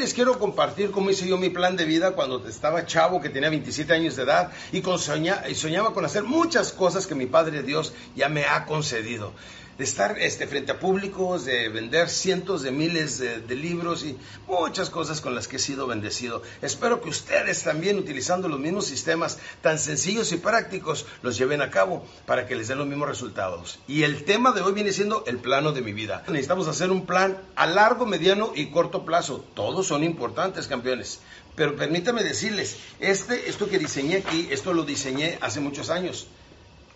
les 0.00 0.14
quiero 0.14 0.38
compartir 0.38 0.90
cómo 0.90 1.10
hice 1.10 1.28
yo 1.28 1.36
mi 1.36 1.50
plan 1.50 1.76
de 1.76 1.84
vida 1.84 2.12
cuando 2.12 2.46
estaba 2.48 2.86
chavo, 2.86 3.20
que 3.20 3.28
tenía 3.28 3.50
27 3.50 3.92
años 3.92 4.16
de 4.16 4.22
edad 4.22 4.50
y, 4.72 4.78
y 4.78 5.54
soñaba 5.54 5.92
con 5.92 6.04
hacer 6.04 6.24
muchas 6.24 6.72
cosas 6.72 7.06
que 7.06 7.14
mi 7.14 7.26
Padre 7.26 7.62
Dios 7.62 7.92
ya 8.16 8.28
me 8.28 8.44
ha 8.46 8.64
concedido 8.64 9.32
de 9.80 9.84
estar 9.84 10.18
este, 10.18 10.46
frente 10.46 10.72
a 10.72 10.78
públicos, 10.78 11.46
de 11.46 11.70
vender 11.70 12.10
cientos 12.10 12.60
de 12.60 12.70
miles 12.70 13.18
de, 13.18 13.56
libros 13.56 14.04
y 14.04 14.14
muchas 14.46 14.90
cosas 14.90 15.22
con 15.22 15.34
las 15.34 15.48
que 15.48 15.56
he 15.56 15.58
sido 15.58 15.86
bendecido. 15.86 16.42
Espero 16.60 17.00
que 17.00 17.08
ustedes 17.08 17.62
también, 17.62 17.98
utilizando 17.98 18.46
los 18.46 18.60
mismos 18.60 18.84
sistemas 18.84 19.38
tan 19.62 19.78
sencillos 19.78 20.32
y 20.32 20.36
prácticos, 20.36 21.06
los 21.22 21.38
lleven 21.38 21.62
a 21.62 21.70
cabo 21.70 22.04
para 22.26 22.46
que 22.46 22.56
les 22.56 22.68
den 22.68 22.76
los 22.76 22.86
mismos 22.86 23.08
resultados. 23.08 23.78
Y 23.88 24.02
el 24.02 24.24
tema 24.24 24.52
de 24.52 24.60
hoy 24.60 24.74
viene 24.74 24.92
siendo 24.92 25.24
el 25.26 25.38
plano 25.38 25.72
de 25.72 25.80
mi 25.80 25.94
vida. 25.94 26.24
Necesitamos 26.28 26.68
hacer 26.68 26.90
un 26.90 27.06
plan 27.06 27.38
a 27.56 27.64
largo, 27.64 28.04
mediano 28.04 28.52
y 28.54 28.66
corto 28.66 29.06
plazo. 29.06 29.46
Todos 29.54 29.86
son 29.86 30.04
importantes, 30.04 30.66
campeones. 30.66 31.20
Pero 31.56 31.74
permítame 31.74 32.22
decirles, 32.22 32.76
este, 32.98 33.48
esto 33.48 33.66
que 33.66 33.78
diseñé 33.78 34.18
aquí, 34.18 34.46
esto 34.50 34.74
lo 34.74 34.82
diseñé 34.82 35.38
hace 35.40 35.60
muchos 35.60 35.88
años. 35.88 36.26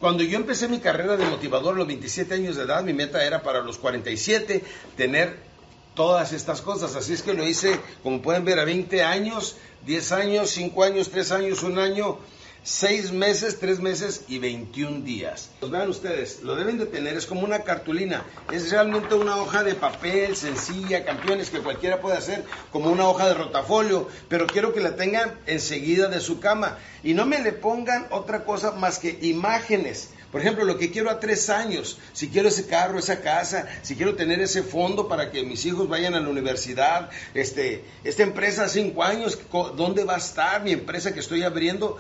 Cuando 0.00 0.22
yo 0.22 0.36
empecé 0.36 0.68
mi 0.68 0.80
carrera 0.80 1.16
de 1.16 1.24
motivador 1.24 1.74
a 1.74 1.78
los 1.78 1.86
27 1.86 2.34
años 2.34 2.56
de 2.56 2.64
edad, 2.64 2.82
mi 2.82 2.92
meta 2.92 3.24
era 3.24 3.42
para 3.42 3.60
los 3.62 3.78
47 3.78 4.62
tener 4.96 5.38
todas 5.94 6.32
estas 6.32 6.60
cosas. 6.60 6.96
Así 6.96 7.12
es 7.14 7.22
que 7.22 7.34
lo 7.34 7.46
hice, 7.46 7.78
como 8.02 8.20
pueden 8.20 8.44
ver, 8.44 8.58
a 8.58 8.64
20 8.64 9.02
años, 9.02 9.56
10 9.86 10.12
años, 10.12 10.50
5 10.50 10.84
años, 10.84 11.10
3 11.10 11.32
años, 11.32 11.62
1 11.62 11.80
año, 11.80 12.18
seis 12.64 13.12
meses, 13.12 13.60
tres 13.60 13.78
meses 13.78 14.24
y 14.26 14.38
21 14.38 15.02
días. 15.02 15.50
Pues 15.60 15.70
vean 15.70 15.90
ustedes, 15.90 16.40
lo 16.42 16.56
deben 16.56 16.78
de 16.78 16.86
tener, 16.86 17.14
es 17.14 17.26
como 17.26 17.42
una 17.42 17.60
cartulina, 17.60 18.24
es 18.50 18.70
realmente 18.70 19.14
una 19.14 19.36
hoja 19.36 19.62
de 19.62 19.74
papel 19.74 20.34
sencilla, 20.34 21.04
campeones, 21.04 21.50
que 21.50 21.60
cualquiera 21.60 22.00
puede 22.00 22.16
hacer, 22.16 22.42
como 22.72 22.90
una 22.90 23.06
hoja 23.06 23.28
de 23.28 23.34
rotafolio, 23.34 24.08
pero 24.30 24.46
quiero 24.46 24.72
que 24.72 24.80
la 24.80 24.96
tengan 24.96 25.38
enseguida 25.46 26.08
de 26.08 26.20
su 26.20 26.40
cama 26.40 26.78
y 27.02 27.12
no 27.12 27.26
me 27.26 27.38
le 27.40 27.52
pongan 27.52 28.06
otra 28.10 28.44
cosa 28.44 28.72
más 28.72 28.98
que 28.98 29.18
imágenes. 29.20 30.08
Por 30.34 30.40
ejemplo, 30.40 30.64
lo 30.64 30.78
que 30.78 30.90
quiero 30.90 31.10
a 31.10 31.20
tres 31.20 31.48
años, 31.48 31.96
si 32.12 32.28
quiero 32.28 32.48
ese 32.48 32.66
carro, 32.66 32.98
esa 32.98 33.20
casa, 33.20 33.68
si 33.82 33.94
quiero 33.94 34.16
tener 34.16 34.40
ese 34.40 34.64
fondo 34.64 35.06
para 35.06 35.30
que 35.30 35.44
mis 35.44 35.64
hijos 35.64 35.88
vayan 35.88 36.14
a 36.14 36.18
la 36.18 36.28
universidad, 36.28 37.08
este, 37.34 37.84
esta 38.02 38.24
empresa 38.24 38.64
a 38.64 38.68
cinco 38.68 39.04
años, 39.04 39.38
¿dónde 39.76 40.02
va 40.02 40.16
a 40.16 40.18
estar 40.18 40.64
mi 40.64 40.72
empresa 40.72 41.14
que 41.14 41.20
estoy 41.20 41.44
abriendo? 41.44 41.98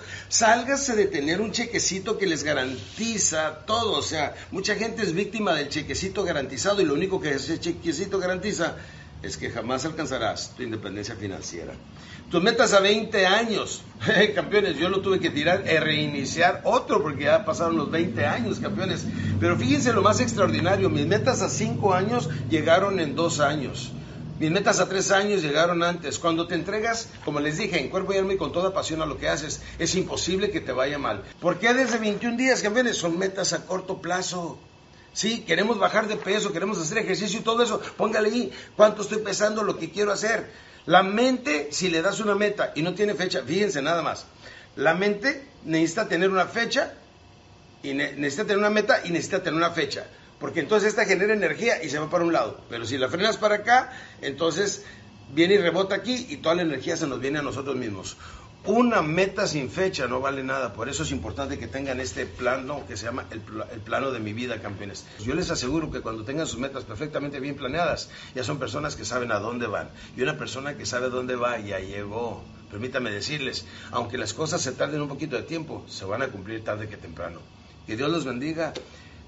Sálgase 0.54 0.94
de 0.94 1.06
tener 1.06 1.40
un 1.40 1.50
chequecito 1.50 2.16
que 2.16 2.28
les 2.28 2.44
garantiza 2.44 3.66
todo. 3.66 3.98
O 3.98 4.02
sea, 4.02 4.36
mucha 4.52 4.76
gente 4.76 5.02
es 5.02 5.12
víctima 5.12 5.52
del 5.52 5.68
chequecito 5.68 6.22
garantizado 6.22 6.80
y 6.80 6.84
lo 6.84 6.94
único 6.94 7.20
que 7.20 7.32
ese 7.32 7.58
chequecito 7.58 8.20
garantiza 8.20 8.76
es 9.20 9.36
que 9.36 9.50
jamás 9.50 9.84
alcanzarás 9.84 10.54
tu 10.54 10.62
independencia 10.62 11.16
financiera. 11.16 11.74
Tus 12.30 12.40
metas 12.40 12.72
a 12.72 12.78
20 12.78 13.26
años, 13.26 13.82
campeones, 14.36 14.78
yo 14.78 14.88
lo 14.90 15.00
tuve 15.00 15.18
que 15.18 15.30
tirar 15.30 15.64
y 15.66 15.76
reiniciar 15.76 16.60
otro 16.62 17.02
porque 17.02 17.24
ya 17.24 17.44
pasaron 17.44 17.76
los 17.76 17.90
20 17.90 18.24
años, 18.24 18.60
campeones. 18.60 19.04
Pero 19.40 19.58
fíjense 19.58 19.92
lo 19.92 20.02
más 20.02 20.20
extraordinario, 20.20 20.88
mis 20.88 21.04
metas 21.04 21.42
a 21.42 21.48
5 21.48 21.94
años 21.94 22.30
llegaron 22.48 23.00
en 23.00 23.16
2 23.16 23.40
años. 23.40 23.90
Mis 24.44 24.52
metas 24.52 24.78
a 24.78 24.90
3 24.90 25.10
años 25.12 25.42
llegaron 25.42 25.82
antes. 25.82 26.18
Cuando 26.18 26.46
te 26.46 26.54
entregas, 26.54 27.08
como 27.24 27.40
les 27.40 27.56
dije, 27.56 27.80
en 27.80 27.88
cuerpo 27.88 28.12
y 28.12 28.18
alma 28.18 28.34
y 28.34 28.36
con 28.36 28.52
toda 28.52 28.74
pasión 28.74 29.00
a 29.00 29.06
lo 29.06 29.16
que 29.16 29.26
haces, 29.26 29.62
es 29.78 29.94
imposible 29.94 30.50
que 30.50 30.60
te 30.60 30.70
vaya 30.70 30.98
mal. 30.98 31.22
¿Por 31.40 31.58
qué 31.58 31.72
desde 31.72 31.96
21 31.96 32.36
días, 32.36 32.60
campeones? 32.60 32.98
Son 32.98 33.18
metas 33.18 33.54
a 33.54 33.64
corto 33.64 34.02
plazo. 34.02 34.58
Sí, 35.14 35.44
queremos 35.46 35.78
bajar 35.78 36.08
de 36.08 36.16
peso, 36.16 36.52
queremos 36.52 36.78
hacer 36.78 36.98
ejercicio 36.98 37.40
y 37.40 37.42
todo 37.42 37.62
eso. 37.62 37.80
Póngale 37.96 38.28
ahí 38.28 38.52
cuánto 38.76 39.00
estoy 39.00 39.22
pesando, 39.22 39.62
lo 39.62 39.78
que 39.78 39.90
quiero 39.90 40.12
hacer. 40.12 40.50
La 40.84 41.02
mente, 41.02 41.68
si 41.70 41.88
le 41.88 42.02
das 42.02 42.20
una 42.20 42.34
meta 42.34 42.72
y 42.74 42.82
no 42.82 42.92
tiene 42.92 43.14
fecha, 43.14 43.44
fíjense 43.46 43.80
nada 43.80 44.02
más. 44.02 44.26
La 44.76 44.92
mente 44.92 45.48
necesita 45.64 46.06
tener 46.06 46.28
una 46.28 46.44
fecha 46.44 46.92
y 47.82 47.94
necesita 47.94 48.42
tener 48.42 48.58
una 48.58 48.68
meta 48.68 49.00
y 49.06 49.08
necesita 49.08 49.42
tener 49.42 49.56
una 49.56 49.70
fecha. 49.70 50.06
Porque 50.44 50.60
entonces 50.60 50.90
esta 50.90 51.06
genera 51.06 51.32
energía 51.32 51.82
y 51.82 51.88
se 51.88 51.98
va 51.98 52.10
para 52.10 52.22
un 52.22 52.34
lado. 52.34 52.60
Pero 52.68 52.84
si 52.84 52.98
la 52.98 53.08
frenas 53.08 53.38
para 53.38 53.54
acá, 53.54 53.90
entonces 54.20 54.84
viene 55.32 55.54
y 55.54 55.56
rebota 55.56 55.94
aquí 55.94 56.26
y 56.28 56.36
toda 56.36 56.54
la 56.54 56.60
energía 56.60 56.98
se 56.98 57.06
nos 57.06 57.18
viene 57.18 57.38
a 57.38 57.42
nosotros 57.42 57.76
mismos. 57.76 58.18
Una 58.66 59.00
meta 59.00 59.46
sin 59.46 59.70
fecha 59.70 60.06
no 60.06 60.20
vale 60.20 60.44
nada, 60.44 60.74
por 60.74 60.90
eso 60.90 61.02
es 61.02 61.12
importante 61.12 61.58
que 61.58 61.66
tengan 61.66 61.98
este 61.98 62.26
plano 62.26 62.86
que 62.86 62.98
se 62.98 63.06
llama 63.06 63.24
el, 63.30 63.40
plano 63.40 64.10
de 64.10 64.20
mi 64.20 64.34
vida, 64.34 64.60
campeones. 64.60 65.06
Yo 65.24 65.34
les 65.34 65.50
aseguro 65.50 65.90
que 65.90 66.02
cuando 66.02 66.24
tengan 66.24 66.46
sus 66.46 66.60
metas 66.60 66.84
perfectamente 66.84 67.40
bien 67.40 67.56
planeadas, 67.56 68.10
ya 68.34 68.44
son 68.44 68.58
personas 68.58 68.96
que 68.96 69.06
saben 69.06 69.32
a 69.32 69.38
dónde 69.38 69.66
van. 69.66 69.88
Y 70.14 70.20
una 70.20 70.36
persona 70.36 70.76
que 70.76 70.84
sabe 70.84 71.06
a 71.06 71.08
dónde 71.08 71.36
va 71.36 71.58
ya 71.58 71.78
llegó. 71.78 72.44
Permítame 72.70 73.10
decirles, 73.10 73.64
aunque 73.92 74.18
las 74.18 74.34
cosas 74.34 74.60
se 74.60 74.72
tarden 74.72 75.00
un 75.00 75.08
poquito 75.08 75.36
de 75.36 75.44
tiempo, 75.44 75.86
se 75.88 76.04
van 76.04 76.20
a 76.20 76.28
cumplir 76.28 76.62
tarde 76.62 76.86
que 76.86 76.98
temprano. 76.98 77.40
Que 77.86 77.96
Dios 77.96 78.10
los 78.10 78.26
bendiga. 78.26 78.74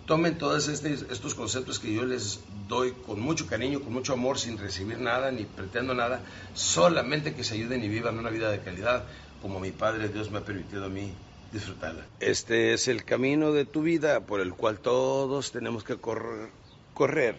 Tomen 0.06 0.38
todos 0.38 0.68
estos 0.68 1.34
conceptos 1.34 1.80
que 1.80 1.92
yo 1.92 2.04
les 2.04 2.40
doy 2.68 2.92
con 2.92 3.18
mucho 3.18 3.48
cariño, 3.48 3.80
con 3.80 3.92
mucho 3.92 4.12
amor, 4.12 4.38
sin 4.38 4.56
recibir 4.56 5.00
nada 5.00 5.32
ni 5.32 5.44
pretendo 5.44 5.94
nada, 5.94 6.22
solamente 6.54 7.34
que 7.34 7.42
se 7.42 7.54
ayuden 7.54 7.82
y 7.82 7.88
vivan 7.88 8.16
una 8.18 8.30
vida 8.30 8.50
de 8.50 8.60
calidad 8.60 9.04
como 9.42 9.58
mi 9.58 9.72
Padre 9.72 10.08
Dios 10.08 10.30
me 10.30 10.38
ha 10.38 10.44
permitido 10.44 10.84
a 10.84 10.88
mí 10.88 11.12
disfrutarla. 11.52 12.06
Este 12.20 12.72
es 12.72 12.86
el 12.86 13.04
camino 13.04 13.52
de 13.52 13.64
tu 13.64 13.82
vida 13.82 14.20
por 14.20 14.40
el 14.40 14.54
cual 14.54 14.78
todos 14.78 15.50
tenemos 15.50 15.82
que 15.82 15.96
correr, 15.96 16.50
correr 16.94 17.36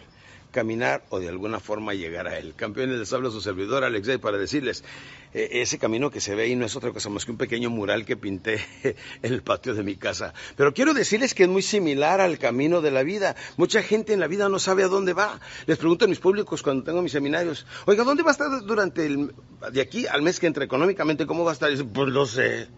caminar 0.50 1.04
o 1.10 1.20
de 1.20 1.28
alguna 1.28 1.60
forma 1.60 1.94
llegar 1.94 2.26
a 2.26 2.38
él. 2.38 2.54
Campeones, 2.54 2.98
les 2.98 3.12
habla 3.12 3.30
su 3.30 3.40
servidor 3.40 3.84
Alexei 3.84 4.18
para 4.18 4.38
decirles, 4.38 4.84
ese 5.32 5.78
camino 5.78 6.10
que 6.10 6.20
se 6.20 6.34
ve 6.34 6.44
ahí 6.44 6.56
no 6.56 6.66
es 6.66 6.76
otra 6.76 6.92
cosa 6.92 7.10
más 7.10 7.24
que 7.24 7.30
un 7.30 7.36
pequeño 7.36 7.70
mural 7.70 8.04
que 8.04 8.16
pinté 8.16 8.60
en 9.22 9.32
el 9.32 9.42
patio 9.42 9.74
de 9.74 9.82
mi 9.82 9.96
casa. 9.96 10.34
Pero 10.56 10.72
quiero 10.72 10.94
decirles 10.94 11.34
que 11.34 11.44
es 11.44 11.48
muy 11.48 11.62
similar 11.62 12.20
al 12.20 12.38
camino 12.38 12.80
de 12.80 12.90
la 12.90 13.02
vida. 13.02 13.36
Mucha 13.56 13.82
gente 13.82 14.12
en 14.12 14.20
la 14.20 14.26
vida 14.26 14.48
no 14.48 14.58
sabe 14.58 14.84
a 14.84 14.88
dónde 14.88 15.12
va. 15.12 15.40
Les 15.66 15.78
pregunto 15.78 16.04
a 16.04 16.08
mis 16.08 16.20
públicos 16.20 16.62
cuando 16.62 16.84
tengo 16.84 17.02
mis 17.02 17.12
seminarios, 17.12 17.66
oiga, 17.86 18.04
¿dónde 18.04 18.22
va 18.22 18.30
a 18.30 18.32
estar 18.32 18.48
durante 18.64 19.06
el, 19.06 19.34
de 19.72 19.80
aquí 19.80 20.06
al 20.06 20.22
mes 20.22 20.40
que 20.40 20.46
entra 20.46 20.64
económicamente? 20.64 21.26
¿Cómo 21.26 21.44
va 21.44 21.50
a 21.50 21.54
estar? 21.54 21.72
Y 21.72 21.82
pues 21.82 22.12
no 22.12 22.26
sé, 22.26 22.68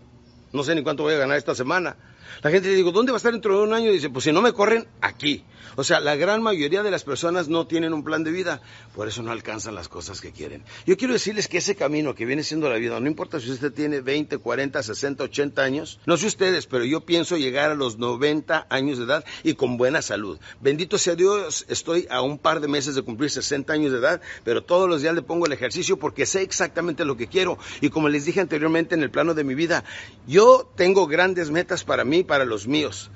no 0.53 0.63
sé 0.65 0.75
ni 0.75 0.83
cuánto 0.83 1.03
voy 1.03 1.15
a 1.15 1.19
ganar 1.19 1.39
esta 1.39 1.55
semana. 1.55 1.97
La 2.43 2.51
gente 2.51 2.69
le 2.69 2.77
digo, 2.77 2.93
¿dónde 2.93 3.13
va 3.13 3.17
a 3.17 3.19
estar 3.19 3.33
dentro 3.33 3.59
de 3.59 3.65
un 3.65 3.73
año? 3.73 3.91
Y 3.91 3.95
dice, 3.95 4.11
pues 4.11 4.25
si 4.25 4.33
no 4.33 4.43
me 4.43 4.53
corren, 4.53 4.87
aquí. 5.01 5.45
O 5.77 5.85
sea, 5.85 6.01
la 6.01 6.17
gran 6.17 6.43
mayoría 6.43 6.83
de 6.83 6.91
las 6.91 7.05
personas 7.05 7.49
no 7.49 7.67
tienen 7.67 7.93
un 7.93 8.03
plan 8.03 8.25
de 8.25 8.31
vida, 8.31 8.61
por 8.95 9.09
eso 9.09 9.23
no 9.23 9.31
alcanzan 9.31 9.75
las 9.75 9.89
cosas 9.89 10.21
que 10.21 10.33
quieren. 10.33 10.65
Yo 10.85 10.97
quiero 10.97 11.13
decirles 11.13 11.49
que 11.49 11.59
ese 11.59 11.77
camino 11.77 12.15
que 12.15 12.27
viene 12.27 12.43
siendo 12.43 12.69
la 12.69 12.77
vida, 12.77 12.99
no 12.99 13.07
importa 13.07 13.41
si 13.41 13.51
usted 13.51 13.73
tiene 13.73 14.01
20, 14.01 14.39
40, 14.39 14.83
60, 14.83 15.25
80 15.25 15.63
años, 15.63 16.01
no 16.07 16.17
sé 16.17 16.27
ustedes, 16.27 16.67
pero 16.67 16.85
yo 16.85 17.03
pienso 17.03 17.37
llegar 17.37 17.71
a 17.71 17.75
los 17.75 17.99
90 17.99 18.67
años 18.69 18.99
de 18.99 19.05
edad 19.05 19.25
y 19.45 19.55
con 19.55 19.77
buena 19.77 20.03
salud. 20.03 20.39
Bendito 20.61 20.99
sea 20.99 21.15
Dios, 21.15 21.65
estoy 21.69 22.07
a 22.11 22.21
un 22.21 22.39
par 22.39 22.61
de 22.61 22.69
meses 22.69 22.95
de 22.95 23.03
cumplir 23.03 23.31
60 23.31 23.73
años 23.73 23.93
de 23.93 23.99
edad, 23.99 24.21
pero 24.45 24.65
todos 24.65 24.89
los 24.89 25.03
días 25.03 25.15
le 25.15 25.23
pongo 25.23 25.47
el 25.47 25.53
ejercicio 25.53 25.99
porque 25.99 26.27
sé 26.27 26.43
exactamente 26.43 27.05
lo 27.05 27.17
que 27.17 27.29
quiero. 27.29 27.59
Y 27.81 27.91
como 27.91 28.09
les 28.09 28.25
dije 28.25 28.41
anteriormente 28.41 28.95
en 28.95 29.03
el 29.03 29.11
plano 29.11 29.35
de 29.35 29.45
mi 29.45 29.55
vida, 29.55 29.85
yo 30.27 30.71
tengo 30.77 31.07
grandes 31.07 31.51
metas 31.51 31.85
para 31.85 32.05
mí, 32.05 32.20
para 32.25 32.45
los 32.45 32.67
míos. 32.67 33.11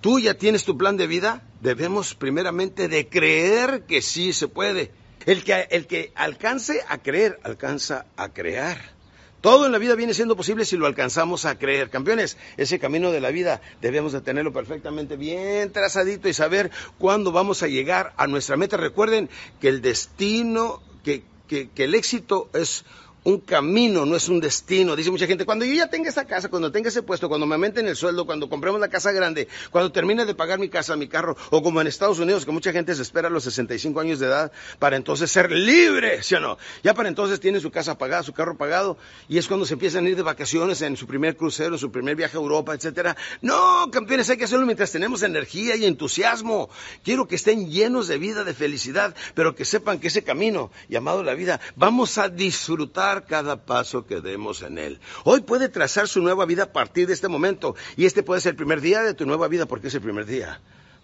Tú 0.00 0.18
ya 0.18 0.34
tienes 0.34 0.64
tu 0.64 0.76
plan 0.76 0.96
de 0.96 1.06
vida, 1.06 1.42
debemos 1.60 2.14
primeramente 2.14 2.88
de 2.88 3.08
creer 3.08 3.84
que 3.86 4.02
sí 4.02 4.32
se 4.32 4.48
puede. 4.48 4.92
El 5.24 5.42
que, 5.42 5.66
el 5.70 5.86
que 5.86 6.12
alcance 6.14 6.82
a 6.88 6.98
creer, 6.98 7.40
alcanza 7.42 8.06
a 8.16 8.32
crear. 8.32 8.96
Todo 9.40 9.66
en 9.66 9.72
la 9.72 9.78
vida 9.78 9.94
viene 9.94 10.14
siendo 10.14 10.36
posible 10.36 10.64
si 10.64 10.76
lo 10.76 10.86
alcanzamos 10.86 11.44
a 11.44 11.58
creer. 11.58 11.90
Campeones, 11.90 12.36
ese 12.56 12.78
camino 12.78 13.12
de 13.12 13.20
la 13.20 13.30
vida 13.30 13.60
debemos 13.80 14.12
de 14.12 14.20
tenerlo 14.20 14.52
perfectamente 14.52 15.16
bien 15.16 15.72
trazadito 15.72 16.28
y 16.28 16.34
saber 16.34 16.70
cuándo 16.98 17.32
vamos 17.32 17.62
a 17.62 17.68
llegar 17.68 18.12
a 18.16 18.26
nuestra 18.26 18.56
meta. 18.56 18.76
Recuerden 18.76 19.28
que 19.60 19.68
el 19.68 19.82
destino, 19.82 20.82
que, 21.04 21.22
que, 21.48 21.68
que 21.70 21.84
el 21.84 21.94
éxito 21.94 22.50
es 22.54 22.84
un 23.26 23.40
camino, 23.40 24.06
no 24.06 24.14
es 24.14 24.28
un 24.28 24.38
destino. 24.38 24.94
Dice 24.94 25.10
mucha 25.10 25.26
gente, 25.26 25.44
cuando 25.44 25.64
yo 25.64 25.74
ya 25.74 25.90
tenga 25.90 26.08
esa 26.08 26.24
casa, 26.26 26.48
cuando 26.48 26.70
tenga 26.70 26.90
ese 26.90 27.02
puesto, 27.02 27.28
cuando 27.28 27.44
me 27.44 27.56
aumenten 27.56 27.88
el 27.88 27.96
sueldo, 27.96 28.24
cuando 28.24 28.48
compremos 28.48 28.80
la 28.80 28.86
casa 28.86 29.10
grande, 29.10 29.48
cuando 29.72 29.90
termine 29.90 30.24
de 30.24 30.34
pagar 30.36 30.60
mi 30.60 30.68
casa, 30.68 30.94
mi 30.94 31.08
carro, 31.08 31.36
o 31.50 31.60
como 31.60 31.80
en 31.80 31.88
Estados 31.88 32.20
Unidos, 32.20 32.44
que 32.44 32.52
mucha 32.52 32.70
gente 32.70 32.94
se 32.94 33.02
espera 33.02 33.26
a 33.26 33.30
los 33.30 33.42
65 33.42 33.98
años 33.98 34.20
de 34.20 34.26
edad 34.26 34.52
para 34.78 34.94
entonces 34.94 35.28
ser 35.28 35.50
libre, 35.50 36.22
¿sí 36.22 36.36
o 36.36 36.40
no? 36.40 36.56
Ya 36.84 36.94
para 36.94 37.08
entonces 37.08 37.40
tiene 37.40 37.58
su 37.58 37.72
casa 37.72 37.98
pagada, 37.98 38.22
su 38.22 38.32
carro 38.32 38.56
pagado, 38.56 38.96
y 39.28 39.38
es 39.38 39.48
cuando 39.48 39.66
se 39.66 39.72
empiezan 39.72 40.06
a 40.06 40.08
ir 40.08 40.14
de 40.14 40.22
vacaciones 40.22 40.80
en 40.82 40.96
su 40.96 41.08
primer 41.08 41.36
crucero, 41.36 41.74
en 41.74 41.80
su 41.80 41.90
primer 41.90 42.14
viaje 42.14 42.36
a 42.36 42.40
Europa, 42.40 42.74
etcétera. 42.74 43.16
No, 43.42 43.90
campeones, 43.90 44.30
hay 44.30 44.36
que 44.36 44.44
hacerlo 44.44 44.66
mientras 44.66 44.92
tenemos 44.92 45.24
energía 45.24 45.74
y 45.74 45.84
entusiasmo. 45.84 46.70
Quiero 47.02 47.26
que 47.26 47.34
estén 47.34 47.72
llenos 47.72 48.06
de 48.06 48.18
vida, 48.18 48.44
de 48.44 48.54
felicidad, 48.54 49.16
pero 49.34 49.56
que 49.56 49.64
sepan 49.64 49.98
que 49.98 50.06
ese 50.06 50.22
camino 50.22 50.70
llamado 50.88 51.24
la 51.24 51.34
vida, 51.34 51.60
vamos 51.74 52.18
a 52.18 52.28
disfrutar 52.28 53.15
cada 53.24 53.64
paso 53.64 54.06
que 54.06 54.20
demos 54.20 54.62
en 54.62 54.78
él. 54.78 55.00
Hoy 55.24 55.40
puede 55.40 55.68
trazar 55.68 56.08
su 56.08 56.20
nueva 56.20 56.44
vida 56.44 56.64
a 56.64 56.72
partir 56.72 57.06
de 57.06 57.14
este 57.14 57.28
momento 57.28 57.74
y 57.96 58.04
este 58.04 58.22
puede 58.22 58.40
ser 58.40 58.50
el 58.50 58.56
primer 58.56 58.80
día 58.80 59.02
de 59.02 59.14
tu 59.14 59.26
nueva 59.26 59.48
vida 59.48 59.66
porque 59.66 59.88
es 59.88 59.94
el 59.94 60.02
primer 60.02 60.26
día. 60.26 60.60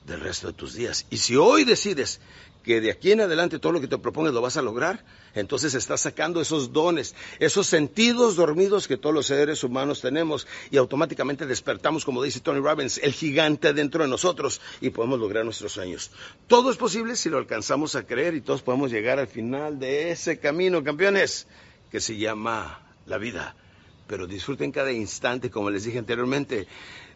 del 0.06 0.20
resto 0.20 0.48
de 0.48 0.52
tus 0.52 0.74
días. 0.74 1.06
Y 1.10 1.18
si 1.18 1.36
hoy 1.36 1.64
decides 1.64 2.20
que 2.62 2.80
de 2.80 2.90
aquí 2.90 3.12
en 3.12 3.20
adelante 3.20 3.58
todo 3.58 3.72
lo 3.72 3.80
que 3.80 3.88
te 3.88 3.98
propongas 3.98 4.32
lo 4.32 4.40
vas 4.40 4.56
a 4.56 4.62
lograr, 4.62 5.04
entonces 5.34 5.74
estás 5.74 6.00
sacando 6.00 6.40
esos 6.40 6.72
dones, 6.72 7.14
esos 7.40 7.66
sentidos 7.66 8.36
dormidos 8.36 8.86
que 8.86 8.96
todos 8.96 9.14
los 9.14 9.26
seres 9.26 9.64
humanos 9.64 10.00
tenemos 10.00 10.46
y 10.70 10.76
automáticamente 10.76 11.46
despertamos, 11.46 12.04
como 12.04 12.22
dice 12.22 12.40
Tony 12.40 12.60
Robbins, 12.60 12.98
el 12.98 13.12
gigante 13.12 13.72
dentro 13.72 14.04
de 14.04 14.08
nosotros 14.08 14.60
y 14.80 14.90
podemos 14.90 15.18
lograr 15.18 15.44
nuestros 15.44 15.72
sueños. 15.72 16.12
Todo 16.46 16.70
es 16.70 16.76
posible 16.76 17.16
si 17.16 17.30
lo 17.30 17.38
alcanzamos 17.38 17.96
a 17.96 18.04
creer 18.04 18.34
y 18.34 18.40
todos 18.40 18.62
podemos 18.62 18.90
llegar 18.90 19.18
al 19.18 19.28
final 19.28 19.78
de 19.78 20.12
ese 20.12 20.38
camino, 20.38 20.84
campeones, 20.84 21.46
que 21.92 22.00
se 22.00 22.16
llama 22.16 22.80
la 23.06 23.18
vida. 23.18 23.54
Pero 24.06 24.26
disfruten 24.26 24.72
cada 24.72 24.90
instante, 24.90 25.50
como 25.50 25.70
les 25.70 25.84
dije 25.84 25.98
anteriormente. 25.98 26.66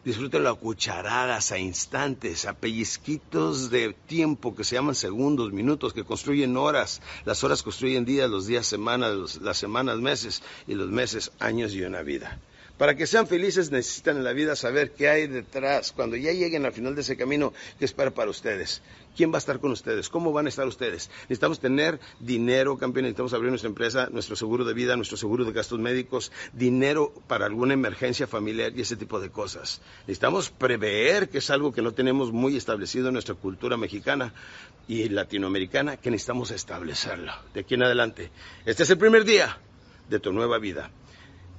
Disfrútenlo 0.05 0.49
a 0.49 0.55
cucharadas, 0.57 1.51
a 1.51 1.57
instantes, 1.57 2.45
a 2.45 2.53
pellizquitos 2.53 3.69
de 3.71 3.93
tiempo 3.93 4.55
que 4.55 4.63
se 4.63 4.75
llaman 4.75 4.95
segundos, 4.95 5.51
minutos, 5.51 5.93
que 5.93 6.05
construyen 6.05 6.55
horas. 6.55 7.01
Las 7.25 7.43
horas 7.43 7.63
construyen 7.63 8.05
días, 8.05 8.29
los 8.29 8.45
días 8.45 8.67
semanas, 8.67 9.41
las 9.41 9.57
semanas 9.57 9.97
meses 9.97 10.43
y 10.67 10.75
los 10.75 10.89
meses 10.89 11.31
años 11.39 11.73
y 11.73 11.81
una 11.81 12.03
vida. 12.03 12.39
Para 12.77 12.95
que 12.95 13.07
sean 13.07 13.25
felices 13.25 13.71
necesitan 13.71 14.17
en 14.17 14.23
la 14.23 14.33
vida 14.33 14.55
saber 14.55 14.91
qué 14.91 15.09
hay 15.09 15.25
detrás, 15.25 15.91
cuando 15.91 16.15
ya 16.15 16.31
lleguen 16.31 16.65
al 16.65 16.73
final 16.73 16.93
de 16.93 17.01
ese 17.01 17.17
camino 17.17 17.53
que 17.79 17.85
espera 17.85 18.11
para 18.11 18.29
ustedes. 18.29 18.83
¿Quién 19.15 19.31
va 19.31 19.37
a 19.37 19.39
estar 19.39 19.59
con 19.59 19.71
ustedes? 19.71 20.09
¿Cómo 20.09 20.31
van 20.31 20.45
a 20.45 20.49
estar 20.49 20.67
ustedes? 20.67 21.09
Necesitamos 21.23 21.59
tener 21.59 21.99
dinero, 22.19 22.77
campeón, 22.77 23.05
necesitamos 23.05 23.33
abrir 23.33 23.49
nuestra 23.49 23.67
empresa, 23.67 24.09
nuestro 24.11 24.35
seguro 24.35 24.63
de 24.63 24.75
vida, 24.75 24.95
nuestro 24.95 25.17
seguro 25.17 25.43
de 25.43 25.53
gastos 25.53 25.79
médicos, 25.79 26.31
dinero 26.53 27.11
para 27.27 27.47
alguna 27.47 27.73
emergencia 27.73 28.27
familiar 28.27 28.71
y 28.75 28.81
ese 28.81 28.95
tipo 28.95 29.19
de 29.19 29.31
cosas. 29.31 29.81
Necesitamos 30.01 30.51
prever, 30.51 31.29
que 31.29 31.39
es 31.39 31.49
algo 31.49 31.73
que 31.73 31.81
no 31.81 31.93
tenemos 31.93 32.31
muy 32.31 32.55
establecido 32.55 33.07
en 33.07 33.13
nuestra 33.13 33.33
cultura 33.33 33.75
mexicana 33.75 34.35
y 34.87 35.09
latinoamericana, 35.09 35.97
que 35.97 36.11
necesitamos 36.11 36.51
establecerlo 36.51 37.33
de 37.55 37.61
aquí 37.61 37.73
en 37.73 37.83
adelante. 37.83 38.29
Este 38.67 38.83
es 38.83 38.89
el 38.91 38.99
primer 38.99 39.25
día 39.25 39.57
de 40.09 40.19
tu 40.19 40.31
nueva 40.31 40.59
vida. 40.59 40.91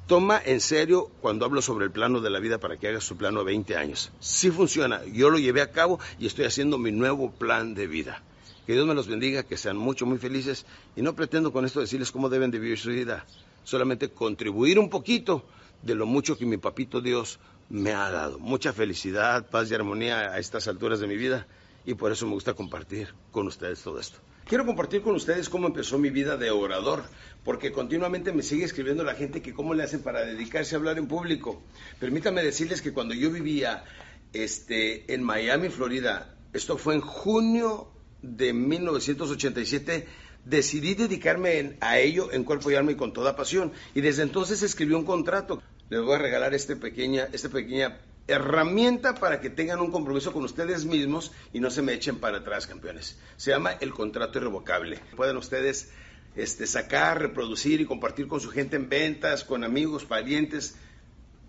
Toma 0.08 0.40
en 0.43 0.62
serio 0.62 1.10
cuando 1.20 1.44
hablo 1.44 1.60
sobre 1.60 1.84
el 1.84 1.90
plano 1.90 2.22
de 2.22 2.31
la 2.31 2.38
vida 2.38 2.56
para 2.56 2.78
que 2.78 2.88
hagas 2.88 3.05
su 3.05 3.19
plano 3.19 3.40
a 3.40 3.44
20 3.44 3.76
años. 3.76 4.10
Sí 4.20 4.50
funciona. 4.50 5.05
Yo 5.05 5.28
lo 5.28 5.38
llevé 5.38 5.60
a 5.60 5.70
cabo 5.70 6.00
y 6.19 6.26
estoy 6.26 6.46
haciendo 6.46 6.78
mi 6.78 6.90
nuevo 6.90 7.31
plan 7.31 7.75
de 7.75 7.87
vida. 7.87 8.22
Que 8.66 8.72
Dios 8.72 8.87
me 8.87 8.94
los 8.94 9.06
bendiga, 9.06 9.43
que 9.43 9.58
sean 9.58 9.76
mucho, 9.76 10.06
muy 10.06 10.16
felices. 10.16 10.64
Y 10.96 11.02
no 11.02 11.14
pretendo 11.14 11.52
con 11.52 11.66
esto 11.66 11.81
decirles 11.81 12.10
cómo 12.10 12.31
deben 12.31 12.50
de 12.50 12.58
vivir 12.58 12.78
su 12.78 12.88
vida. 12.88 13.26
Solamente 13.64 14.08
contribuir 14.08 14.78
un 14.78 14.88
poquito 14.88 15.44
de 15.82 15.94
lo 15.94 16.06
mucho 16.06 16.38
que 16.38 16.46
mi 16.46 16.56
papito 16.56 17.02
Dios 17.02 17.38
me 17.69 17.93
ha 17.93 18.11
dado. 18.11 18.38
Mucha 18.38 18.72
felicidad, 18.72 19.50
paz 19.50 19.70
y 19.70 19.75
armonía 19.75 20.32
a 20.32 20.38
estas 20.38 20.69
alturas 20.69 21.00
de 21.00 21.06
mi 21.06 21.19
vida. 21.19 21.46
Y 21.84 21.93
por 21.93 22.12
eso 22.12 22.25
me 22.25 22.32
gusta 22.32 22.54
compartir 22.54 23.12
con 23.31 23.46
ustedes 23.46 23.82
todo 23.82 24.00
esto. 24.00 24.16
Quiero 24.49 24.65
compartir 24.65 25.03
con 25.03 25.15
ustedes 25.15 25.50
cómo 25.50 25.67
empezó 25.67 25.99
mi 25.99 26.09
vida 26.09 26.39
de 26.39 26.50
orador, 26.50 27.05
porque 27.45 27.71
continuamente 27.71 28.33
me 28.33 28.43
sigue 28.43 28.65
escribiendo 28.65 29.05
la 29.05 29.15
gente 29.15 29.43
que 29.43 29.53
cómo 29.53 29.75
le 29.75 29.83
hacen 29.83 30.00
para 30.00 30.25
dedicarse 30.25 30.75
a 30.75 30.79
hablar 30.79 30.97
en 30.97 31.06
público. 31.06 31.62
Permítanme 32.00 32.43
decirles 32.43 32.81
que 32.81 32.95
cuando 32.95 33.12
yo 33.12 33.31
vivía 33.31 33.85
este, 34.33 35.12
en 35.12 35.23
Miami, 35.23 35.69
Florida, 35.69 36.35
esto 36.55 36.79
fue 36.79 36.95
en 36.95 37.03
junio 37.03 37.93
de 38.23 38.55
1987, 38.55 40.09
decidí 40.47 40.95
dedicarme 40.95 41.77
a 41.83 41.99
ello 41.99 42.33
en 42.33 42.45
cuerpo 42.45 42.71
y 42.71 42.75
y 42.75 42.95
con 42.95 43.12
toda 43.12 43.37
pasión. 43.37 43.73
Y 43.95 44.00
desde 44.00 44.23
entonces 44.23 44.62
escribí 44.62 44.95
un 44.95 45.05
contrato. 45.05 45.62
Les 45.91 46.00
voy 46.00 46.15
a 46.15 46.19
regalar 46.19 46.55
este 46.55 46.75
pequeña, 46.75 47.29
esta 47.33 47.50
pequeña 47.50 47.99
herramienta 48.28 49.14
para 49.14 49.40
que 49.40 49.50
tengan 49.50 49.80
un 49.80 49.90
compromiso 49.90 50.32
con 50.32 50.44
ustedes 50.44 50.84
mismos 50.84 51.32
y 51.52 51.60
no 51.60 51.70
se 51.70 51.82
me 51.82 51.94
echen 51.94 52.20
para 52.20 52.38
atrás, 52.38 52.66
campeones. 52.66 53.19
Se 53.36 53.50
llama 53.50 53.72
el 53.80 53.92
contrato 53.92 54.38
irrevocable. 54.38 55.00
Pueden 55.16 55.38
ustedes 55.38 55.90
este, 56.36 56.66
sacar, 56.66 57.20
reproducir 57.20 57.80
y 57.80 57.86
compartir 57.86 58.28
con 58.28 58.40
su 58.40 58.50
gente 58.50 58.76
en 58.76 58.88
ventas, 58.88 59.44
con 59.44 59.64
amigos, 59.64 60.04
parientes. 60.04 60.76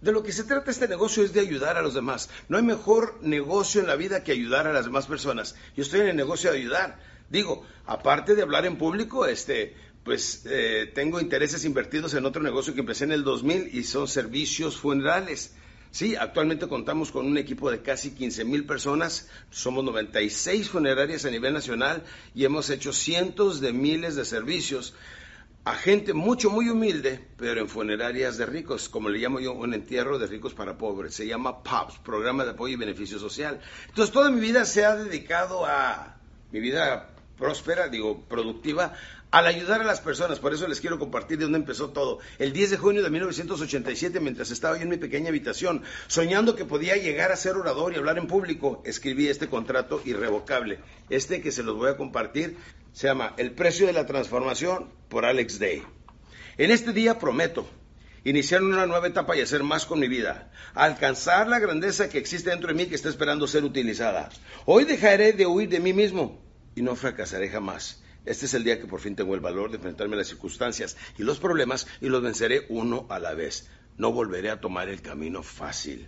De 0.01 0.13
lo 0.13 0.23
que 0.23 0.31
se 0.31 0.45
trata 0.45 0.71
este 0.71 0.87
negocio 0.87 1.23
es 1.23 1.33
de 1.33 1.41
ayudar 1.41 1.75
a 1.77 1.81
los 1.81 1.93
demás. 1.93 2.29
No 2.47 2.57
hay 2.57 2.63
mejor 2.63 3.19
negocio 3.21 3.81
en 3.81 3.87
la 3.87 3.97
vida 3.97 4.23
que 4.23 4.31
ayudar 4.31 4.65
a 4.65 4.73
las 4.73 4.85
demás 4.85 5.05
personas. 5.05 5.55
Yo 5.75 5.83
estoy 5.83 5.99
en 5.99 6.07
el 6.07 6.15
negocio 6.15 6.51
de 6.51 6.59
ayudar. 6.59 6.99
Digo, 7.29 7.65
aparte 7.85 8.33
de 8.33 8.41
hablar 8.41 8.65
en 8.65 8.77
público, 8.77 9.25
este, 9.25 9.75
pues 10.05 10.43
eh, 10.45 10.89
tengo 10.95 11.19
intereses 11.19 11.65
invertidos 11.65 12.13
en 12.13 12.25
otro 12.25 12.41
negocio 12.41 12.73
que 12.73 12.79
empecé 12.79 13.03
en 13.03 13.11
el 13.11 13.25
2000 13.25 13.75
y 13.75 13.83
son 13.83 14.07
servicios 14.07 14.77
funerales. 14.77 15.53
Sí, 15.91 16.15
actualmente 16.15 16.67
contamos 16.67 17.11
con 17.11 17.25
un 17.25 17.37
equipo 17.37 17.71
de 17.71 17.81
casi 17.81 18.11
15 18.11 18.45
mil 18.45 18.65
personas, 18.65 19.27
somos 19.49 19.83
96 19.83 20.69
funerarias 20.69 21.25
a 21.25 21.31
nivel 21.31 21.53
nacional 21.53 22.03
y 22.35 22.45
hemos 22.45 22.69
hecho 22.69 22.93
cientos 22.93 23.59
de 23.59 23.73
miles 23.73 24.15
de 24.15 24.25
servicios 24.25 24.93
a 25.65 25.75
gente 25.75 26.13
mucho, 26.13 26.49
muy 26.49 26.69
humilde, 26.69 27.27
pero 27.37 27.61
en 27.61 27.69
funerarias 27.69 28.37
de 28.37 28.45
ricos, 28.45 28.89
como 28.89 29.09
le 29.09 29.19
llamo 29.19 29.39
yo, 29.39 29.53
un 29.53 29.73
entierro 29.73 30.17
de 30.17 30.25
ricos 30.25 30.53
para 30.53 30.77
pobres. 30.77 31.13
Se 31.13 31.27
llama 31.27 31.61
POPS, 31.61 31.99
Programa 31.99 32.43
de 32.43 32.51
Apoyo 32.51 32.73
y 32.73 32.77
Beneficio 32.77 33.19
Social. 33.19 33.59
Entonces, 33.87 34.11
toda 34.11 34.31
mi 34.31 34.39
vida 34.39 34.65
se 34.65 34.85
ha 34.85 34.95
dedicado 34.95 35.65
a 35.65 36.17
mi 36.51 36.59
vida 36.59 37.09
próspera, 37.37 37.87
digo, 37.87 38.21
productiva, 38.27 38.93
al 39.31 39.47
ayudar 39.47 39.81
a 39.81 39.85
las 39.85 40.01
personas. 40.01 40.39
Por 40.39 40.53
eso 40.53 40.67
les 40.67 40.79
quiero 40.79 40.99
compartir 40.99 41.37
de 41.37 41.45
dónde 41.45 41.59
empezó 41.59 41.89
todo. 41.89 42.19
El 42.37 42.53
10 42.53 42.71
de 42.71 42.77
junio 42.77 43.03
de 43.03 43.09
1987, 43.09 44.19
mientras 44.19 44.51
estaba 44.51 44.77
yo 44.77 44.83
en 44.83 44.89
mi 44.89 44.97
pequeña 44.97 45.29
habitación, 45.29 45.83
soñando 46.07 46.55
que 46.55 46.65
podía 46.65 46.95
llegar 46.95 47.31
a 47.31 47.35
ser 47.35 47.55
orador 47.55 47.93
y 47.93 47.97
hablar 47.97 48.17
en 48.17 48.27
público, 48.27 48.81
escribí 48.85 49.27
este 49.27 49.47
contrato 49.47 50.01
irrevocable. 50.05 50.79
Este 51.09 51.41
que 51.41 51.51
se 51.51 51.63
los 51.63 51.75
voy 51.75 51.89
a 51.89 51.97
compartir 51.97 52.57
se 52.93 53.07
llama 53.07 53.33
El 53.37 53.51
precio 53.51 53.87
de 53.87 53.93
la 53.93 54.05
transformación 54.05 54.89
por 55.09 55.25
Alex 55.25 55.59
Day. 55.59 55.83
En 56.57 56.71
este 56.71 56.91
día 56.91 57.19
prometo 57.19 57.69
iniciar 58.23 58.61
una 58.61 58.85
nueva 58.85 59.07
etapa 59.07 59.35
y 59.37 59.41
hacer 59.41 59.63
más 59.63 59.85
con 59.85 59.99
mi 59.99 60.07
vida, 60.07 60.51
alcanzar 60.73 61.47
la 61.47 61.59
grandeza 61.59 62.09
que 62.09 62.17
existe 62.17 62.49
dentro 62.49 62.67
de 62.67 62.73
mí 62.73 62.87
que 62.87 62.95
está 62.95 63.09
esperando 63.09 63.47
ser 63.47 63.63
utilizada. 63.63 64.29
Hoy 64.65 64.83
dejaré 64.83 65.33
de 65.33 65.45
huir 65.45 65.69
de 65.69 65.79
mí 65.79 65.93
mismo 65.93 66.41
y 66.75 66.81
no 66.81 66.95
fracasaré 66.95 67.49
jamás. 67.49 68.01
Este 68.25 68.45
es 68.45 68.53
el 68.53 68.63
día 68.63 68.79
que 68.79 68.87
por 68.87 68.99
fin 68.99 69.15
tengo 69.15 69.33
el 69.33 69.39
valor 69.39 69.69
de 69.69 69.77
enfrentarme 69.77 70.15
a 70.15 70.19
las 70.19 70.27
circunstancias 70.27 70.97
y 71.17 71.23
los 71.23 71.39
problemas 71.39 71.87
y 72.01 72.09
los 72.09 72.21
venceré 72.21 72.65
uno 72.69 73.05
a 73.09 73.19
la 73.19 73.33
vez. 73.33 73.69
No 73.97 74.11
volveré 74.11 74.49
a 74.49 74.59
tomar 74.59 74.89
el 74.89 75.01
camino 75.01 75.43
fácil. 75.43 76.07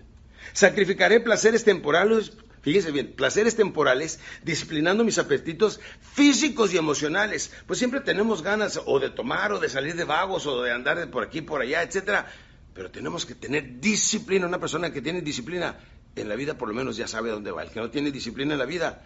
Sacrificaré 0.54 1.20
placeres 1.20 1.64
temporales, 1.64 2.34
fíjese 2.62 2.92
bien, 2.92 3.14
placeres 3.14 3.56
temporales, 3.56 4.20
disciplinando 4.44 5.04
mis 5.04 5.18
apetitos 5.18 5.80
físicos 6.14 6.74
y 6.74 6.78
emocionales. 6.78 7.52
Pues 7.68 7.80
siempre 7.80 8.02
tenemos 8.02 8.42
ganas 8.42 8.80
o 8.86 9.00
de 9.00 9.10
tomar 9.10 9.54
o 9.54 9.60
de 9.60 9.70
salir 9.70 9.96
de 9.96 10.04
vagos 10.04 10.46
o 10.48 10.62
de 10.62 10.72
andar 10.72 11.10
por 11.12 11.24
aquí, 11.24 11.42
por 11.42 11.62
allá, 11.62 11.84
etcétera. 11.84 12.32
Pero 12.74 12.92
tenemos 12.92 13.26
que 13.26 13.36
tener 13.36 13.80
disciplina. 13.80 14.48
Una 14.48 14.60
persona 14.60 14.92
que 14.92 15.02
tiene 15.02 15.22
disciplina 15.22 15.78
en 16.16 16.28
la 16.28 16.36
vida 16.36 16.58
por 16.58 16.68
lo 16.68 16.74
menos 16.74 16.98
ya 16.98 17.08
sabe 17.08 17.30
dónde 17.30 17.52
va. 17.52 17.64
El 17.64 17.72
que 17.72 17.80
no 17.80 17.90
tiene 17.90 18.12
disciplina 18.12 18.54
en 18.54 18.60
la 18.60 18.66
vida 18.66 19.02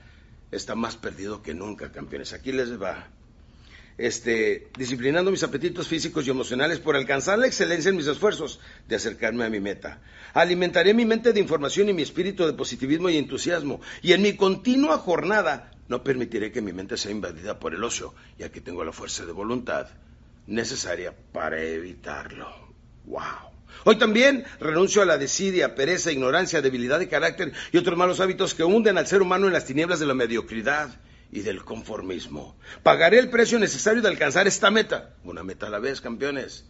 está 0.52 0.76
más 0.76 0.96
perdido 0.96 1.42
que 1.42 1.54
nunca, 1.54 1.92
campeones. 1.92 2.34
Aquí 2.34 2.52
les 2.52 2.82
va. 2.82 3.10
Este, 3.98 4.68
disciplinando 4.78 5.32
mis 5.32 5.44
apetitos 5.44 5.88
físicos 5.88 6.28
y 6.28 6.30
emocionales 6.30 6.80
por 6.80 6.98
alcanzar 6.98 7.40
la 7.40 7.48
excelencia 7.48 7.90
en 7.90 7.96
mis 7.96 8.08
esfuerzos 8.08 8.60
de 8.90 8.98
acercarme 8.98 9.46
a 9.46 9.50
mi 9.50 9.62
meta. 9.62 10.02
Alimentaré 10.34 10.94
mi 10.94 11.06
mente 11.06 11.32
de 11.32 11.40
información 11.40 11.88
y 11.88 11.94
mi 11.94 12.02
espíritu 12.02 12.46
de 12.46 12.54
positivismo 12.54 13.10
y 13.10 13.18
entusiasmo. 13.18 13.80
Y 14.02 14.12
en 14.12 14.22
mi 14.22 14.36
continua 14.36 14.98
jornada 14.98 15.72
no 15.88 16.04
permitiré 16.04 16.52
que 16.52 16.62
mi 16.62 16.74
mente 16.74 16.98
sea 16.98 17.12
invadida 17.12 17.58
por 17.58 17.74
el 17.74 17.84
ocio, 17.84 18.14
ya 18.38 18.52
que 18.52 18.60
tengo 18.60 18.84
la 18.84 18.92
fuerza 18.92 19.26
de 19.26 19.32
voluntad 19.32 19.88
necesaria 20.48 21.14
para 21.32 21.62
evitarlo. 21.62 22.65
¡Wow! 23.06 23.52
Hoy 23.84 23.98
también 23.98 24.46
renuncio 24.60 25.02
a 25.02 25.06
la 25.06 25.18
desidia, 25.18 25.76
pereza, 25.76 26.12
ignorancia, 26.12 26.62
debilidad 26.62 26.98
de 26.98 27.08
carácter 27.08 27.54
y 27.72 27.78
otros 27.78 27.98
malos 27.98 28.20
hábitos 28.20 28.56
que 28.56 28.64
hunden 28.64 28.98
al 28.98 29.08
ser 29.08 29.22
humano 29.22 29.48
en 29.48 29.54
las 29.54 29.66
tinieblas 29.66 30.00
de 30.00 30.08
la 30.08 30.16
mediocridad 30.16 30.90
y 31.32 31.42
del 31.42 31.64
conformismo. 31.64 32.56
Pagaré 32.82 33.20
el 33.20 33.30
precio 33.30 33.60
necesario 33.60 34.02
de 34.02 34.08
alcanzar 34.08 34.48
esta 34.48 34.72
meta, 34.72 35.14
una 35.24 35.44
meta 35.44 35.68
a 35.68 35.70
la 35.70 35.80
vez, 35.80 36.02
campeones 36.02 36.66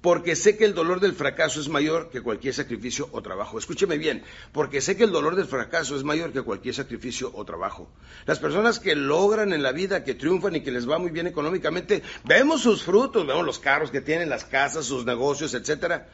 porque 0.00 0.36
sé 0.36 0.56
que 0.56 0.64
el 0.64 0.74
dolor 0.74 1.00
del 1.00 1.14
fracaso 1.14 1.60
es 1.60 1.68
mayor 1.68 2.10
que 2.10 2.22
cualquier 2.22 2.54
sacrificio 2.54 3.08
o 3.12 3.22
trabajo. 3.22 3.58
Escúcheme 3.58 3.98
bien, 3.98 4.22
porque 4.52 4.80
sé 4.80 4.96
que 4.96 5.04
el 5.04 5.12
dolor 5.12 5.36
del 5.36 5.46
fracaso 5.46 5.96
es 5.96 6.04
mayor 6.04 6.32
que 6.32 6.42
cualquier 6.42 6.74
sacrificio 6.74 7.30
o 7.34 7.44
trabajo. 7.44 7.90
Las 8.26 8.38
personas 8.38 8.80
que 8.80 8.96
logran 8.96 9.52
en 9.52 9.62
la 9.62 9.72
vida, 9.72 10.04
que 10.04 10.14
triunfan 10.14 10.56
y 10.56 10.62
que 10.62 10.70
les 10.70 10.88
va 10.88 10.98
muy 10.98 11.10
bien 11.10 11.26
económicamente, 11.26 12.02
vemos 12.24 12.62
sus 12.62 12.82
frutos, 12.82 13.26
vemos 13.26 13.44
los 13.44 13.58
carros 13.58 13.90
que 13.90 14.00
tienen, 14.00 14.30
las 14.30 14.44
casas, 14.44 14.86
sus 14.86 15.04
negocios, 15.04 15.52
etcétera, 15.54 16.08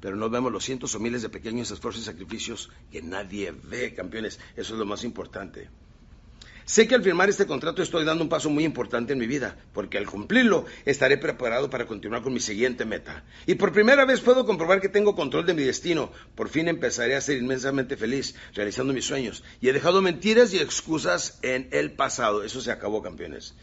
pero 0.00 0.16
no 0.16 0.30
vemos 0.30 0.52
los 0.52 0.64
cientos 0.64 0.94
o 0.94 1.00
miles 1.00 1.22
de 1.22 1.28
pequeños 1.28 1.70
esfuerzos 1.70 2.02
y 2.02 2.06
sacrificios 2.06 2.70
que 2.90 3.02
nadie 3.02 3.52
ve, 3.64 3.94
campeones. 3.94 4.38
Eso 4.56 4.74
es 4.74 4.78
lo 4.78 4.86
más 4.86 5.04
importante. 5.04 5.68
Sé 6.64 6.86
que 6.86 6.94
al 6.94 7.02
firmar 7.02 7.28
este 7.28 7.46
contrato 7.46 7.82
estoy 7.82 8.04
dando 8.04 8.22
un 8.22 8.28
paso 8.28 8.48
muy 8.48 8.64
importante 8.64 9.12
en 9.12 9.18
mi 9.18 9.26
vida, 9.26 9.56
porque 9.72 9.98
al 9.98 10.06
cumplirlo 10.06 10.64
estaré 10.84 11.18
preparado 11.18 11.70
para 11.70 11.86
continuar 11.86 12.22
con 12.22 12.32
mi 12.32 12.40
siguiente 12.40 12.84
meta. 12.84 13.24
Y 13.46 13.56
por 13.56 13.72
primera 13.72 14.04
vez 14.04 14.20
puedo 14.20 14.46
comprobar 14.46 14.80
que 14.80 14.88
tengo 14.88 15.16
control 15.16 15.46
de 15.46 15.54
mi 15.54 15.64
destino. 15.64 16.12
Por 16.34 16.48
fin 16.48 16.68
empezaré 16.68 17.16
a 17.16 17.20
ser 17.20 17.38
inmensamente 17.38 17.96
feliz, 17.96 18.34
realizando 18.54 18.92
mis 18.92 19.04
sueños. 19.04 19.42
Y 19.60 19.68
he 19.68 19.72
dejado 19.72 20.02
mentiras 20.02 20.54
y 20.54 20.58
excusas 20.58 21.38
en 21.42 21.68
el 21.72 21.92
pasado. 21.92 22.44
Eso 22.44 22.60
se 22.60 22.70
acabó, 22.70 23.02
campeones. 23.02 23.54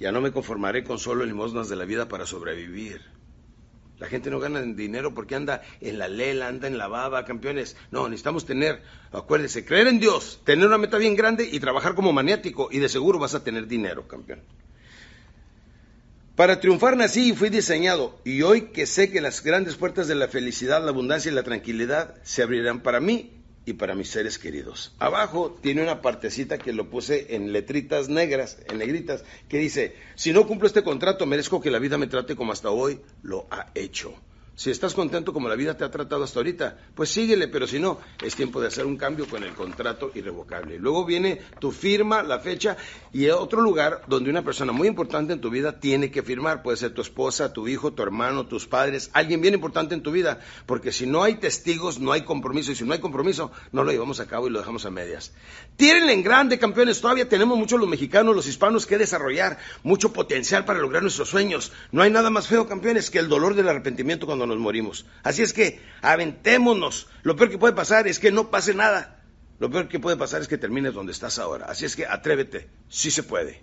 Ya 0.00 0.12
no 0.12 0.20
me 0.20 0.32
conformaré 0.32 0.84
con 0.84 0.98
solo 0.98 1.24
limosnas 1.24 1.68
de 1.68 1.76
la 1.76 1.84
vida 1.84 2.08
para 2.08 2.26
sobrevivir. 2.26 3.17
La 3.98 4.06
gente 4.06 4.30
no 4.30 4.38
gana 4.38 4.62
dinero 4.62 5.12
porque 5.12 5.34
anda 5.34 5.62
en 5.80 5.98
la 5.98 6.08
lela, 6.08 6.46
anda 6.46 6.68
en 6.68 6.78
la 6.78 6.86
baba, 6.86 7.24
campeones. 7.24 7.76
No, 7.90 8.08
necesitamos 8.08 8.46
tener, 8.46 8.82
acuérdense, 9.12 9.64
creer 9.64 9.88
en 9.88 9.98
Dios, 9.98 10.40
tener 10.44 10.66
una 10.66 10.78
meta 10.78 10.98
bien 10.98 11.16
grande 11.16 11.48
y 11.50 11.58
trabajar 11.58 11.94
como 11.94 12.12
maniático 12.12 12.68
y 12.70 12.78
de 12.78 12.88
seguro 12.88 13.18
vas 13.18 13.34
a 13.34 13.42
tener 13.42 13.66
dinero, 13.66 14.06
campeón. 14.06 14.42
Para 16.36 16.60
triunfar 16.60 16.96
nací 16.96 17.30
y 17.30 17.32
fui 17.32 17.50
diseñado 17.50 18.20
y 18.24 18.42
hoy 18.42 18.70
que 18.70 18.86
sé 18.86 19.10
que 19.10 19.20
las 19.20 19.42
grandes 19.42 19.74
puertas 19.74 20.06
de 20.06 20.14
la 20.14 20.28
felicidad, 20.28 20.84
la 20.84 20.90
abundancia 20.90 21.32
y 21.32 21.34
la 21.34 21.42
tranquilidad 21.42 22.14
se 22.22 22.44
abrirán 22.44 22.80
para 22.84 23.00
mí 23.00 23.37
y 23.68 23.74
para 23.74 23.94
mis 23.94 24.08
seres 24.08 24.38
queridos. 24.38 24.94
Abajo 24.98 25.58
tiene 25.60 25.82
una 25.82 26.00
partecita 26.00 26.56
que 26.56 26.72
lo 26.72 26.88
puse 26.88 27.34
en 27.36 27.52
letritas 27.52 28.08
negras, 28.08 28.58
en 28.66 28.78
negritas, 28.78 29.24
que 29.46 29.58
dice, 29.58 29.94
si 30.14 30.32
no 30.32 30.46
cumplo 30.46 30.66
este 30.66 30.82
contrato, 30.82 31.26
merezco 31.26 31.60
que 31.60 31.70
la 31.70 31.78
vida 31.78 31.98
me 31.98 32.06
trate 32.06 32.34
como 32.34 32.52
hasta 32.52 32.70
hoy 32.70 33.00
lo 33.22 33.46
ha 33.50 33.70
hecho. 33.74 34.14
Si 34.58 34.72
estás 34.72 34.92
contento 34.92 35.32
como 35.32 35.48
la 35.48 35.54
vida 35.54 35.76
te 35.76 35.84
ha 35.84 35.90
tratado 35.92 36.24
hasta 36.24 36.40
ahorita, 36.40 36.76
pues 36.96 37.10
síguele, 37.10 37.46
pero 37.46 37.68
si 37.68 37.78
no, 37.78 38.00
es 38.20 38.34
tiempo 38.34 38.60
de 38.60 38.66
hacer 38.66 38.86
un 38.86 38.96
cambio 38.96 39.28
con 39.28 39.44
el 39.44 39.54
contrato 39.54 40.10
irrevocable. 40.16 40.80
Luego 40.80 41.04
viene 41.04 41.40
tu 41.60 41.70
firma, 41.70 42.24
la 42.24 42.40
fecha 42.40 42.76
y 43.12 43.28
otro 43.28 43.60
lugar 43.60 44.02
donde 44.08 44.30
una 44.30 44.42
persona 44.42 44.72
muy 44.72 44.88
importante 44.88 45.32
en 45.32 45.40
tu 45.40 45.48
vida 45.48 45.78
tiene 45.78 46.10
que 46.10 46.24
firmar. 46.24 46.64
Puede 46.64 46.76
ser 46.76 46.92
tu 46.92 47.02
esposa, 47.02 47.52
tu 47.52 47.68
hijo, 47.68 47.92
tu 47.92 48.02
hermano, 48.02 48.46
tus 48.46 48.66
padres, 48.66 49.10
alguien 49.12 49.40
bien 49.40 49.54
importante 49.54 49.94
en 49.94 50.02
tu 50.02 50.10
vida, 50.10 50.40
porque 50.66 50.90
si 50.90 51.06
no 51.06 51.22
hay 51.22 51.36
testigos, 51.36 52.00
no 52.00 52.10
hay 52.10 52.22
compromiso 52.22 52.72
y 52.72 52.74
si 52.74 52.82
no 52.82 52.94
hay 52.94 52.98
compromiso, 52.98 53.52
no 53.70 53.84
lo 53.84 53.92
llevamos 53.92 54.18
a 54.18 54.26
cabo 54.26 54.48
y 54.48 54.50
lo 54.50 54.58
dejamos 54.58 54.84
a 54.86 54.90
medias. 54.90 55.32
Tírenle 55.76 56.12
en 56.12 56.24
grande, 56.24 56.58
campeones, 56.58 57.00
todavía 57.00 57.28
tenemos 57.28 57.56
muchos 57.56 57.78
los 57.78 57.88
mexicanos, 57.88 58.34
los 58.34 58.48
hispanos 58.48 58.86
que 58.86 58.98
desarrollar, 58.98 59.58
mucho 59.84 60.12
potencial 60.12 60.64
para 60.64 60.80
lograr 60.80 61.02
nuestros 61.02 61.28
sueños. 61.28 61.70
No 61.92 62.02
hay 62.02 62.10
nada 62.10 62.30
más 62.30 62.48
feo, 62.48 62.66
campeones, 62.66 63.08
que 63.08 63.20
el 63.20 63.28
dolor 63.28 63.54
del 63.54 63.68
arrepentimiento 63.68 64.26
cuando 64.26 64.47
nos 64.48 64.58
morimos. 64.58 65.06
Así 65.22 65.42
es 65.42 65.52
que 65.52 65.80
aventémonos. 66.02 67.08
Lo 67.22 67.36
peor 67.36 67.50
que 67.50 67.58
puede 67.58 67.74
pasar 67.74 68.08
es 68.08 68.18
que 68.18 68.32
no 68.32 68.50
pase 68.50 68.74
nada. 68.74 69.22
Lo 69.58 69.70
peor 69.70 69.88
que 69.88 70.00
puede 70.00 70.16
pasar 70.16 70.40
es 70.40 70.48
que 70.48 70.58
termines 70.58 70.94
donde 70.94 71.12
estás 71.12 71.38
ahora. 71.38 71.66
Así 71.66 71.84
es 71.84 71.94
que 71.94 72.06
atrévete. 72.06 72.68
Sí 72.88 73.10
se 73.10 73.22
puede. 73.22 73.62